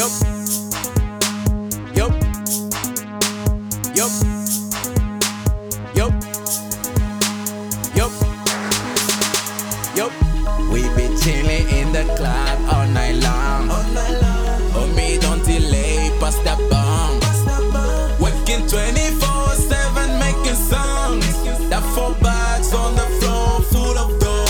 Yup. 0.00 0.10
Yup. 1.94 2.12
Yup. 3.94 4.12
Yup. 5.94 6.12
Yup. 7.94 8.12
Yup. 9.94 10.12
We 10.72 10.88
be 10.96 11.04
chilling 11.20 11.68
in 11.68 11.92
the 11.92 12.04
club 12.16 12.58
all 12.72 12.86
night 12.86 13.16
long. 13.16 13.68
All 13.68 13.84
night 13.92 14.16
long. 14.22 14.60
Homie, 14.72 15.20
don't 15.20 15.44
delay, 15.44 16.10
pass 16.18 16.38
that 16.44 16.56
bomb. 16.70 17.20
Working 18.18 18.64
24/7, 18.68 20.18
making 20.18 20.56
songs. 20.56 21.26
That 21.68 21.82
four 21.94 22.14
bags 22.22 22.72
on 22.72 22.94
the 22.94 23.06
floor, 23.20 23.60
full 23.70 23.98
of 23.98 24.18
dough. 24.18 24.46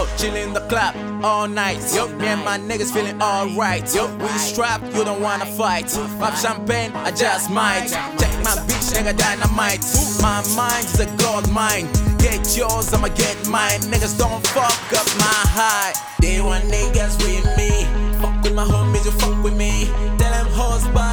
Oh, 0.00 0.06
chill 0.16 0.36
in 0.36 0.52
the 0.52 0.60
club 0.68 0.94
all 1.24 1.48
night. 1.48 1.78
Yup, 1.92 2.10
me 2.20 2.28
and 2.28 2.44
my 2.44 2.58
niggas 2.58 2.92
feeling 2.92 3.20
alright. 3.20 3.92
Yup, 3.94 4.10
we 4.22 4.28
strapped, 4.38 4.84
you 4.94 5.04
don't 5.04 5.20
wanna 5.20 5.46
fight. 5.46 5.88
Pop 6.20 6.36
champagne, 6.36 6.92
I 6.94 7.10
just 7.10 7.50
might. 7.50 7.88
Check 7.88 8.32
my 8.44 8.54
bitch, 8.68 8.92
nigga, 8.94 9.16
dynamite. 9.16 9.82
My 10.22 10.42
mind 10.54 10.84
is 10.84 11.00
a 11.00 11.06
gold 11.16 11.50
mine. 11.50 11.88
Get 12.18 12.56
yours, 12.56 12.92
I'ma 12.92 13.08
get 13.08 13.48
mine. 13.48 13.80
Niggas 13.90 14.16
don't 14.18 14.46
fuck 14.48 14.92
up 14.92 15.06
my 15.18 15.42
high. 15.58 15.92
They 16.20 16.40
want 16.40 16.64
niggas 16.64 17.18
with 17.18 17.44
me. 17.56 18.07
My 18.58 18.64
homies, 18.64 19.04
you 19.04 19.12
fuck 19.12 19.40
with 19.44 19.56
me. 19.56 19.86
Tell 20.18 20.32
them 20.32 20.46
hoes 20.46 20.84
bottles 20.88 21.07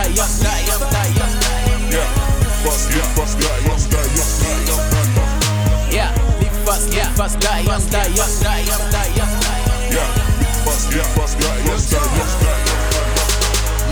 die 0.00 0.14
young, 0.14 0.32
die 0.40 0.64
young, 0.66 0.84
die 0.90 1.12
young. 1.18 1.34
Yeah, 1.90 2.08
fast, 2.64 2.90
live 2.90 3.10
fast, 3.16 3.36
die 3.38 3.46
young, 3.66 3.82
die 3.90 4.08
young, 4.16 4.32
die 4.40 4.56
young, 4.66 4.84
die 4.90 5.08
young. 5.16 5.32
Yeah, 5.92 6.10
live 6.40 6.58
fast, 6.64 6.94
live 6.94 7.12
fast, 7.16 7.40
die 7.40 7.60
young, 7.68 7.84
die 7.90 8.08
young, 8.16 8.34
die 8.40 8.62
young, 8.68 8.84
die 8.90 9.10
young. 9.16 9.32
Yeah, 9.92 10.08
live 10.40 10.60
fast, 10.64 10.92
live 10.92 11.10
fast, 11.16 11.38
die 11.40 11.46
young, 11.66 11.82
die 11.90 12.08
young, 12.16 12.32
die 12.40 12.60
young. 12.66 12.80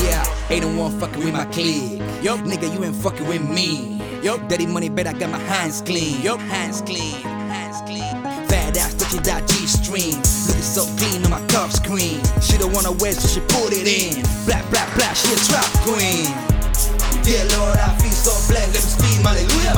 Yeah, 0.04 0.50
ain't 0.50 0.64
no 0.64 0.82
one 0.82 0.98
fucking 0.98 1.24
with 1.24 1.34
my 1.34 1.44
clique. 1.46 2.00
Yup. 2.22 2.40
Nigga, 2.40 2.72
you 2.72 2.84
ain't 2.84 2.96
fucking 2.96 3.26
with 3.26 3.42
me. 3.42 4.00
Yup. 4.22 4.48
Dirty 4.48 4.66
money, 4.66 4.88
bet 4.88 5.06
I 5.06 5.12
got 5.12 5.30
my 5.30 5.38
hands 5.38 5.82
clean. 5.82 6.22
Yup. 6.22 6.40
Hands 6.40 6.80
clean. 6.82 7.20
Hands 7.50 7.80
clean. 7.82 8.22
Fat 8.48 8.74
touching 8.74 9.22
that 9.22 9.46
G 9.48 9.66
string. 9.66 10.14
Looking 10.46 10.62
so 10.62 10.84
clean 10.96 11.24
on 11.24 11.30
my 11.30 11.44
cup 11.48 11.70
screen. 11.72 12.20
She 12.40 12.56
don't 12.58 12.72
wanna 12.72 12.92
wear, 12.92 13.12
so 13.12 13.26
she 13.28 13.40
put 13.40 13.72
it 13.72 13.86
in. 13.86 14.22
Black, 14.46 14.57
she 15.18 15.32
a 15.32 15.36
trap 15.50 15.66
queen. 15.82 16.30
Dear 17.26 17.44
Lord, 17.58 17.76
I 17.76 17.90
feel 17.98 18.14
so 18.14 18.34
blessed. 18.46 18.70
Let 18.70 18.82
me 18.86 18.90
scream, 18.94 19.22
hallelujah. 19.26 19.74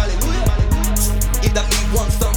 If 1.40 1.54
that 1.54 1.64
means 1.72 1.90
one 1.96 2.10
song, 2.12 2.29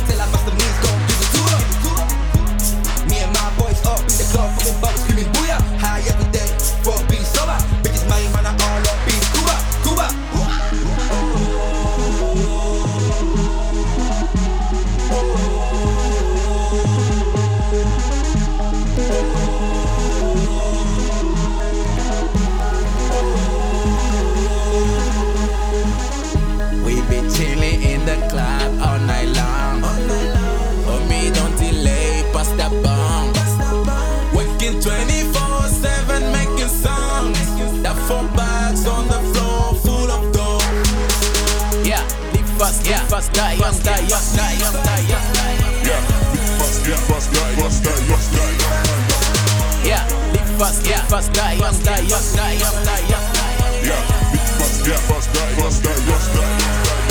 fast, 43.14 43.32
die 43.34 43.58
young, 43.60 43.78
die 43.84 43.90
young, 44.10 44.26
die 44.34 44.58
young, 44.58 44.74
die 44.84 45.06
young. 45.12 45.22
Yeah, 45.86 46.02
live 46.34 46.58
fast, 46.58 46.82
live 46.86 47.02
fast, 47.06 47.30
die 47.30 47.40
young, 47.62 47.76
die 47.84 47.94
young, 48.10 48.26
young. 48.30 48.90
Yeah, 49.86 50.04
live 50.34 50.54
fast, 50.58 50.82
live 50.88 51.08
fast, 51.10 51.30
die 51.34 51.54
young, 51.60 51.78
die 51.84 52.10
young, 52.10 52.26
die 52.34 52.58
young, 52.58 52.78
die 52.84 53.02
young. 53.12 53.28
Yeah, 53.84 54.02
live 54.34 54.50
fast, 54.58 54.82
live 54.86 55.04
fast, 55.10 55.30
die 55.34 55.50
young, 55.62 55.78
die 55.84 55.94
young, 56.10 56.26
die 56.34 56.50
young. 56.66 57.03